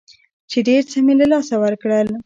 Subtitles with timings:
[0.49, 2.07] چې ډېر څه مې له لاسه ورکړل.